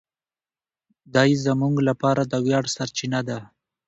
[1.15, 3.39] دی زموږ لپاره د ویاړ سرچینه ده.